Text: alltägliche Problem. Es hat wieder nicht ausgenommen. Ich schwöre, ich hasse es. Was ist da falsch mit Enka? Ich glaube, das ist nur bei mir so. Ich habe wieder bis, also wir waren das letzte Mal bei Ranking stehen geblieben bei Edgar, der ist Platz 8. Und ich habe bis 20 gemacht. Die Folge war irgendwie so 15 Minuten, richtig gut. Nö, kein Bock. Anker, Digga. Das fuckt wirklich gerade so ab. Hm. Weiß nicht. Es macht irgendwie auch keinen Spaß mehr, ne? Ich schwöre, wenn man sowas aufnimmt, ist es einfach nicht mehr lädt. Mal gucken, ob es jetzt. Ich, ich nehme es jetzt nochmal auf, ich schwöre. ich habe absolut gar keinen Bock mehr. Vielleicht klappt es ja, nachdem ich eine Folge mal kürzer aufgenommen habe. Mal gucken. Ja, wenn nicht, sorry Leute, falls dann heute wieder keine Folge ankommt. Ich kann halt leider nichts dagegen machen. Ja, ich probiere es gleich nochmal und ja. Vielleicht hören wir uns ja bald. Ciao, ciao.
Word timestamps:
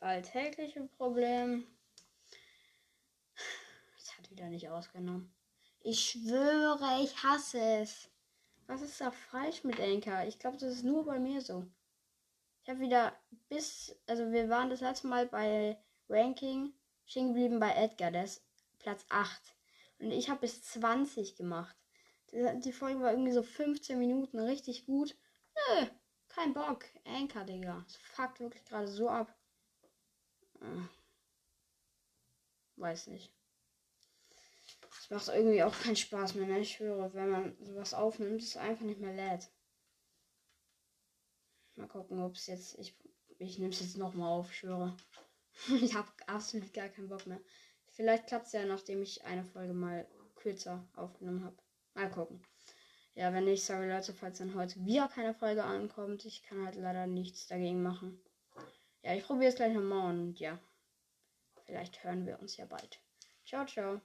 alltägliche 0.00 0.82
Problem. 0.96 1.66
Es 3.98 4.16
hat 4.16 4.30
wieder 4.30 4.46
nicht 4.46 4.68
ausgenommen. 4.68 5.32
Ich 5.80 6.10
schwöre, 6.10 7.02
ich 7.02 7.22
hasse 7.22 7.60
es. 7.60 8.08
Was 8.66 8.82
ist 8.82 9.00
da 9.00 9.10
falsch 9.10 9.64
mit 9.64 9.78
Enka? 9.78 10.24
Ich 10.24 10.38
glaube, 10.38 10.56
das 10.56 10.72
ist 10.72 10.84
nur 10.84 11.04
bei 11.04 11.18
mir 11.18 11.40
so. 11.40 11.66
Ich 12.62 12.70
habe 12.70 12.80
wieder 12.80 13.16
bis, 13.48 13.94
also 14.06 14.30
wir 14.30 14.48
waren 14.48 14.70
das 14.70 14.80
letzte 14.80 15.08
Mal 15.08 15.26
bei 15.26 15.76
Ranking 16.08 16.72
stehen 17.04 17.28
geblieben 17.28 17.60
bei 17.60 17.72
Edgar, 17.74 18.10
der 18.10 18.24
ist 18.24 18.42
Platz 18.78 19.04
8. 19.08 19.56
Und 19.98 20.10
ich 20.10 20.30
habe 20.30 20.40
bis 20.40 20.62
20 20.62 21.36
gemacht. 21.36 21.76
Die 22.32 22.72
Folge 22.72 23.00
war 23.00 23.10
irgendwie 23.10 23.32
so 23.32 23.42
15 23.42 23.98
Minuten, 23.98 24.38
richtig 24.38 24.86
gut. 24.86 25.14
Nö, 25.54 25.86
kein 26.28 26.54
Bock. 26.54 26.84
Anker, 27.04 27.44
Digga. 27.44 27.84
Das 27.84 27.96
fuckt 27.96 28.40
wirklich 28.40 28.64
gerade 28.64 28.88
so 28.88 29.08
ab. 29.10 29.36
Hm. 30.62 30.88
Weiß 32.76 33.08
nicht. 33.08 33.32
Es 35.00 35.10
macht 35.10 35.28
irgendwie 35.28 35.62
auch 35.62 35.78
keinen 35.80 35.96
Spaß 35.96 36.34
mehr, 36.34 36.46
ne? 36.46 36.60
Ich 36.60 36.72
schwöre, 36.72 37.12
wenn 37.14 37.30
man 37.30 37.56
sowas 37.64 37.94
aufnimmt, 37.94 38.40
ist 38.40 38.50
es 38.50 38.56
einfach 38.56 38.84
nicht 38.84 39.00
mehr 39.00 39.12
lädt. 39.12 39.50
Mal 41.74 41.88
gucken, 41.88 42.20
ob 42.22 42.34
es 42.36 42.46
jetzt. 42.46 42.78
Ich, 42.78 42.96
ich 43.38 43.58
nehme 43.58 43.72
es 43.72 43.80
jetzt 43.80 43.96
nochmal 43.96 44.30
auf, 44.30 44.50
ich 44.50 44.58
schwöre. 44.58 44.96
ich 45.82 45.94
habe 45.94 46.08
absolut 46.26 46.72
gar 46.72 46.88
keinen 46.88 47.08
Bock 47.08 47.26
mehr. 47.26 47.40
Vielleicht 47.88 48.26
klappt 48.26 48.46
es 48.46 48.52
ja, 48.52 48.64
nachdem 48.64 49.02
ich 49.02 49.24
eine 49.24 49.44
Folge 49.44 49.74
mal 49.74 50.08
kürzer 50.36 50.88
aufgenommen 50.94 51.44
habe. 51.44 51.56
Mal 51.94 52.10
gucken. 52.10 52.42
Ja, 53.14 53.32
wenn 53.32 53.44
nicht, 53.44 53.64
sorry 53.64 53.88
Leute, 53.88 54.14
falls 54.14 54.38
dann 54.38 54.54
heute 54.54 54.84
wieder 54.86 55.08
keine 55.08 55.34
Folge 55.34 55.64
ankommt. 55.64 56.24
Ich 56.24 56.42
kann 56.42 56.64
halt 56.64 56.76
leider 56.76 57.06
nichts 57.06 57.46
dagegen 57.46 57.82
machen. 57.82 58.18
Ja, 59.02 59.14
ich 59.14 59.24
probiere 59.24 59.50
es 59.50 59.56
gleich 59.56 59.72
nochmal 59.74 60.10
und 60.10 60.38
ja. 60.40 60.58
Vielleicht 61.66 62.02
hören 62.04 62.26
wir 62.26 62.40
uns 62.40 62.56
ja 62.56 62.66
bald. 62.66 63.00
Ciao, 63.44 63.66
ciao. 63.66 64.00